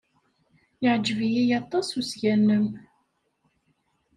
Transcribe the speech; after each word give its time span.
Yeɛjeb-iyi 0.83 1.43
aṭas 1.59 1.87
usga-nnem. 1.99 2.65